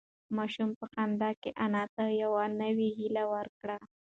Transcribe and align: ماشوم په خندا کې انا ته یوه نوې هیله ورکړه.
ماشوم 0.37 0.69
په 0.79 0.85
خندا 0.93 1.29
کې 1.41 1.49
انا 1.65 1.83
ته 1.95 2.03
یوه 2.21 2.43
نوې 2.61 2.89
هیله 2.97 3.23
ورکړه. 3.33 3.77